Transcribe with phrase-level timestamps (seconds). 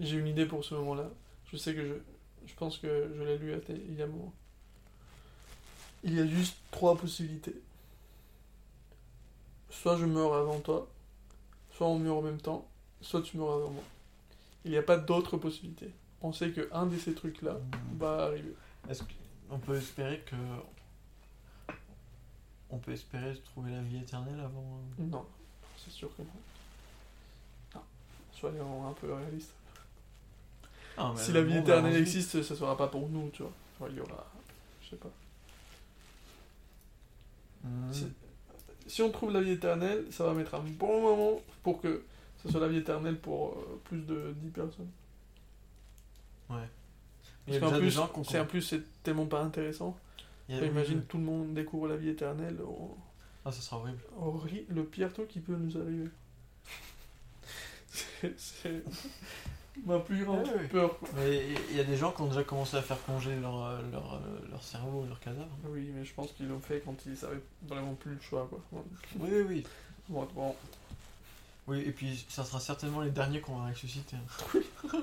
[0.00, 1.08] j'ai une idée pour ce moment-là.
[1.52, 1.94] Je sais que je,
[2.48, 4.32] je pense que je l'ai lu il y a un moment.
[6.04, 7.54] Il y a juste trois possibilités.
[9.70, 10.88] Soit je meurs avant toi,
[11.72, 12.66] soit on meurt en même temps,
[13.00, 13.84] soit tu meurs avant moi.
[14.64, 15.90] Il n'y a pas d'autre possibilité.
[16.22, 17.98] On sait que un de ces trucs-là Hmm.
[17.98, 18.54] va arriver.
[18.88, 19.02] Est-ce
[19.48, 20.36] qu'on peut espérer que.
[22.70, 24.78] On peut espérer trouver la vie éternelle avant.
[25.00, 25.26] euh, Non,
[25.76, 26.28] c'est sûr que non.
[27.74, 27.82] Non,
[28.32, 29.54] soyons un peu réalistes.
[31.02, 33.88] Ah, si la vie éternelle existe, ça sera pas pour nous, tu vois.
[33.90, 34.26] Il y aura.
[34.82, 35.10] Je sais pas.
[37.64, 37.92] Hmm.
[37.92, 38.06] Si,
[38.86, 42.04] si on trouve la vie éternelle, ça va mettre un bon moment pour que
[42.42, 44.90] ce soit la vie éternelle pour euh, plus de 10 personnes.
[46.48, 46.56] Ouais.
[47.46, 49.96] Parce qu'en plus, c'est en plus c'est tellement pas intéressant.
[50.48, 52.58] a- Enfin, imagine tout le monde découvre la vie éternelle.
[52.66, 52.96] on-
[53.44, 54.00] Ah, ça sera horrible.
[54.18, 56.08] horri- le pire truc qui peut nous arriver.
[58.36, 58.82] C'est
[59.86, 60.68] ma plus grande Ouais, ouais.
[60.68, 60.98] peur.
[60.98, 61.08] quoi.
[61.16, 64.20] Mais il y a des gens qui ont déjà commencé à faire congeler leur, leur,
[64.50, 65.48] leur cerveau, leur cadavre.
[65.68, 68.46] Oui, mais je pense qu'ils l'ont fait quand ils avaient vraiment plus le choix.
[68.50, 68.60] Quoi.
[69.18, 69.66] Oui, oui, oui.
[70.08, 70.54] Bon, bon,
[71.68, 74.16] Oui, et puis ça sera certainement les derniers qu'on va ressusciter.
[74.16, 74.58] hein.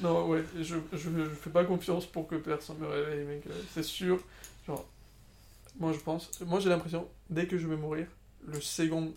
[0.00, 3.42] Non, ouais, je, je, je fais pas confiance pour que personne me réveille, mec.
[3.74, 4.20] C'est sûr.
[4.66, 4.84] Genre,
[5.80, 8.06] moi je pense, moi j'ai l'impression, dès que je vais mourir,
[8.46, 9.12] le second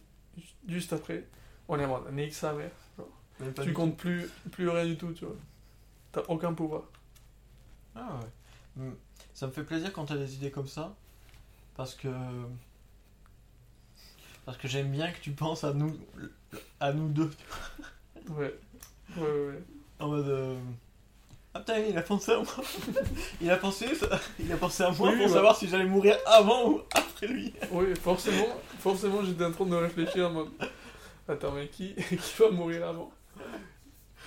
[0.68, 1.26] juste après,
[1.68, 2.04] on est mort.
[2.12, 2.72] Nique sa mère.
[2.98, 3.08] Genre,
[3.64, 5.36] tu comptes plus, plus rien du tout, tu vois.
[6.12, 6.84] T'as aucun pouvoir.
[7.96, 8.20] Ah
[8.78, 8.84] ouais.
[8.84, 8.94] Hmm.
[9.34, 10.94] Ça me fait plaisir quand t'as des idées comme ça.
[11.76, 12.10] Parce que.
[14.46, 15.98] Parce que j'aime bien que tu penses à nous.
[16.80, 17.32] À nous deux.
[18.30, 18.54] Ouais.
[19.18, 19.64] Ouais, ouais, ouais.
[20.00, 20.28] En mode.
[20.28, 20.58] euh,
[21.54, 22.48] Ah putain, il a pensé à moi.
[23.42, 23.88] il, a pensé,
[24.40, 25.34] il a pensé à moi Oui, pour bah.
[25.34, 27.54] savoir si j'allais mourir avant ou après lui.
[27.72, 28.48] Oui, forcément,
[28.80, 30.50] forcément j'étais en train de réfléchir en mode.
[31.28, 33.12] Attends, mais qui, qui va mourir avant?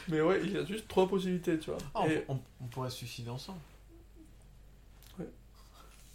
[0.09, 1.79] Mais ouais, il y a juste trois possibilités, tu vois.
[1.95, 3.59] Ah, on, Et- on- on pourrait se suicider ensemble.
[5.19, 5.25] mais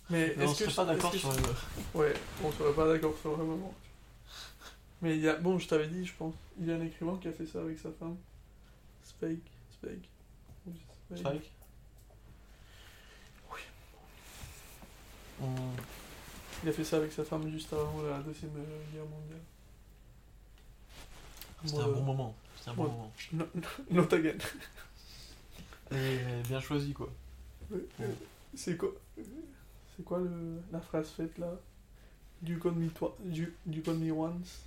[0.09, 1.99] Mais on est-ce que serait pas d'accord sur le.
[1.99, 3.73] Ouais, on serait pas d'accord sur le moment.
[5.02, 7.17] Mais il y a, bon, je t'avais dit, je pense, il y a un écrivain
[7.21, 8.15] qui a fait ça avec sa femme.
[9.04, 9.37] Spake,
[9.73, 10.10] Spake.
[11.15, 11.52] Spike
[13.52, 13.60] Oui.
[15.42, 15.45] On-
[16.64, 18.52] Il a fait ça avec sa femme juste avant la deuxième
[18.93, 19.42] guerre mondiale.
[21.65, 22.35] C'était un bon moment.
[22.57, 23.11] C'était un bon moment.
[23.33, 23.45] No,
[23.91, 24.37] not again.
[25.91, 27.09] Et bien choisi quoi.
[27.71, 27.77] Euh,
[28.55, 28.89] C'est quoi
[29.95, 31.51] C'est quoi le, la phrase faite là?
[32.41, 32.89] Du call me,
[33.25, 34.61] du, du call me once.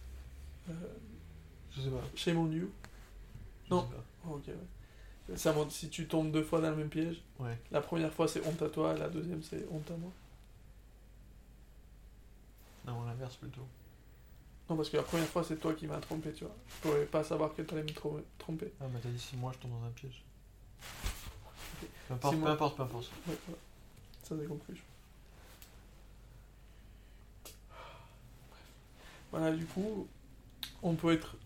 [0.70, 0.72] Euh,
[1.72, 2.02] Je sais pas.
[2.14, 2.70] shame on you.
[3.66, 3.82] Je Non.
[3.82, 4.04] sais pas.
[4.28, 5.36] Oh, ok, ouais.
[5.36, 7.20] Ça montre si tu tombes deux fois dans le même piège.
[7.40, 7.58] Ouais.
[7.72, 10.12] La première fois c'est honte à toi, la deuxième c'est honte à moi.
[12.86, 13.66] Non, l'inverse plutôt.
[14.68, 16.54] Non, parce que la première fois c'est toi qui m'as trompé, tu vois.
[16.68, 18.72] Je pourrais pas savoir que t'allais me trom- tromper.
[18.80, 20.22] Ah bah t'as dit si moi je tombe dans un piège.
[21.82, 21.88] Ok.
[22.08, 23.10] Peu importe, Si peu moi- importe, peu importe.
[23.28, 23.60] Ouais, voilà.
[24.24, 24.74] Ça j'ai compris.
[24.74, 24.80] je-
[29.30, 30.06] Voilà, du coup,
[30.82, 31.36] on peut être.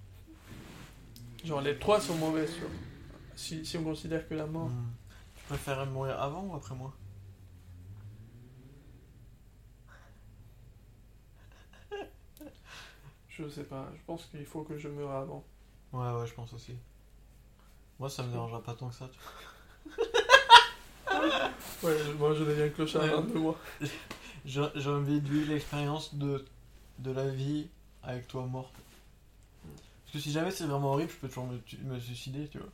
[1.44, 2.70] Genre, les trois sont mauvais, tu vois.
[3.34, 4.68] Si, si on considère que la mort.
[4.68, 4.90] Hmm.
[5.36, 6.92] Tu préférais mourir avant ou après moi?
[13.40, 15.44] Je sais pas, je pense qu'il faut que je meure avant.
[15.92, 16.74] Ouais, ouais, je pense aussi.
[17.98, 19.08] Moi ça me dérangera pas tant que ça.
[19.12, 19.18] Tu
[21.82, 23.10] Ouais, je- moi je deviens clochard Ouais.
[23.10, 23.58] dans deux mois.
[23.80, 24.72] vois.
[24.74, 26.44] J'ai envie de vivre l'expérience de,
[26.98, 27.68] de la vie
[28.02, 28.70] avec toi mort.
[30.04, 32.68] Parce que si jamais c'est vraiment horrible, je peux toujours me, suicider, tu vois.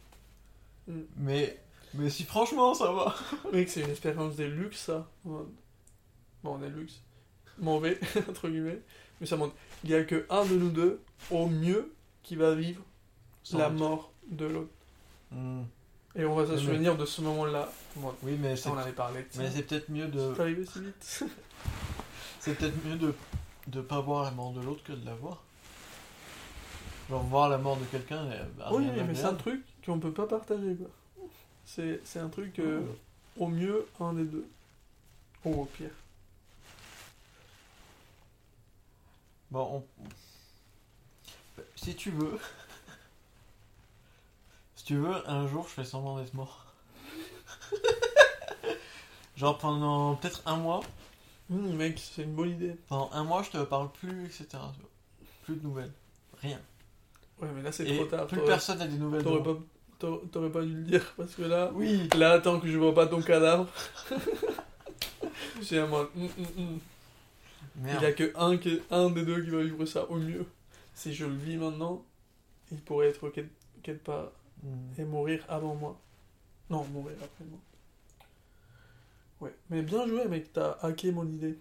[0.88, 1.02] Mm.
[1.16, 1.60] Mais,
[1.94, 3.14] mais si franchement ça va.
[3.52, 5.06] Mec, c'est une expérience des luxe, ça.
[5.24, 5.44] Ouais.
[6.42, 7.00] Bon, des luxe.
[7.58, 8.80] Mauvais, entre guillemets.
[9.20, 9.54] Mais ça montre.
[9.84, 11.00] Il y a que un de nous deux,
[11.30, 12.82] au mieux, qui va vivre
[13.42, 13.78] Sans la doute.
[13.78, 14.70] mort de l'autre.
[15.30, 15.62] Hmm.
[16.14, 17.70] Et on va se Mais- souvenir de ce moment-là.
[17.96, 19.42] Bon, Oui, mais ça, c'est on avait parlé de ça.
[19.42, 21.24] mais c'est peut-être mieux de C'est arrivé si vite.
[22.40, 23.14] c'est peut-être mieux de
[23.68, 25.42] de pas voir la mort de l'autre que de la voir.
[27.10, 28.24] Genre voir la mort de quelqu'un.
[28.32, 30.88] eh, bah, oui, mais c'est un truc qu'on peut pas partager, quoi.
[31.64, 32.86] C'est un truc, euh, Ouais.
[33.38, 34.46] au mieux, un des deux.
[35.44, 35.90] Ou au pire.
[39.50, 41.62] Bon, on...
[41.76, 42.38] si tu veux,
[44.74, 46.64] si tu veux, un jour je fais semblant d'être mort.
[49.36, 50.80] Genre pendant peut-être un mois,
[51.48, 52.74] Hum, mec, c'est une bonne idée.
[52.88, 54.48] pendant un mois je te parle plus, etc.
[55.44, 55.92] Plus de nouvelles,
[56.42, 56.60] rien.
[57.40, 58.26] Ouais, mais là, c'est trop tard.
[58.26, 59.22] plus personne n'a des nouvelles.
[59.22, 59.56] T'aurais pas,
[60.32, 62.08] t'aurais- pas dû le dire, parce que là, Oui.
[62.16, 63.68] là, tant que je vois pas ton cadavre,
[65.62, 66.08] j'ai un mode.
[67.76, 68.02] Il Merde.
[68.02, 68.32] y a que
[68.90, 70.46] un, des deux qui va vivre ça au mieux.
[70.94, 72.04] Si je le vis maintenant,
[72.72, 73.48] il pourrait être quel-
[73.82, 74.30] quelque part
[74.62, 74.98] Hmm.
[75.00, 76.00] et mourir avant moi.
[76.70, 77.58] Non, mourir après moi.
[79.40, 81.58] Ouais, mais bien joué, mec, t'as hacké mon idée.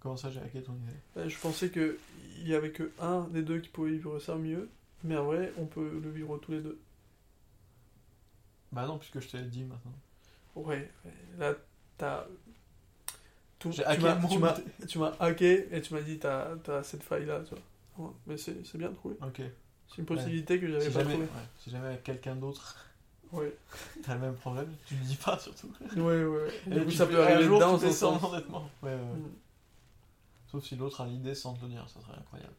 [0.00, 0.92] Comment ça, j'ai hacké ton idée?
[1.16, 1.98] Ouais, Je pensais que
[2.38, 4.70] il y avait que un des deux qui pouvait vivre ça mieux,
[5.04, 6.80] mais en vrai, on peut le vivre tous les deux.
[8.72, 9.92] Bah non, puisque je te l'ai dit maintenant.
[10.54, 10.90] Ouais,
[11.38, 11.54] là,
[11.98, 12.24] t'as.
[13.62, 17.54] Tout- tu m'as- mon hacké et tu m'as dit t'as as cette faille là, tu
[17.54, 18.06] vois.
[18.06, 19.16] Ouais, mais c'est c'est bien trouvé.
[19.22, 19.40] Ok.
[19.88, 21.18] C'est une possibilité que j'avais Si pas ouais,
[21.58, 22.76] si jamais avec quelqu'un d'autre,
[24.04, 25.68] t'as le même problème, tu le dis pas surtout.
[25.96, 26.24] ouais.
[26.24, 26.48] ouais.
[26.66, 27.90] Et Du coup, ça peut arriver jour, dans tu ouais,
[28.82, 28.94] ouais.
[28.94, 29.32] Mm.
[30.50, 32.52] Sauf si l'autre a l'idée sans te le dire, ça serait incroyable.